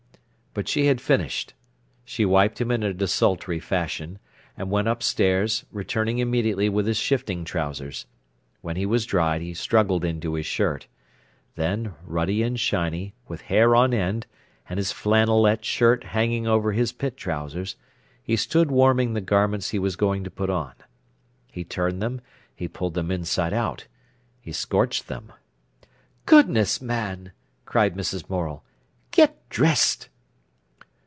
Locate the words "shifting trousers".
6.97-8.05